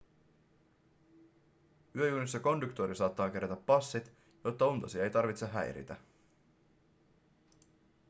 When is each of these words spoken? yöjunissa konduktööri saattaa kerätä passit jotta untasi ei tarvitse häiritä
yöjunissa 1.95 2.39
konduktööri 2.39 2.95
saattaa 2.95 3.29
kerätä 3.29 3.55
passit 3.55 4.13
jotta 4.43 4.67
untasi 4.67 4.99
ei 5.01 5.09
tarvitse 5.09 5.45
häiritä 5.47 5.95